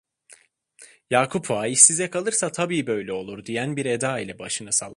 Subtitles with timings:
[1.09, 4.89] Yakup Ağa: "İş size kalırsa tabii böyle olur!" diyen bir eda ile başını salladı.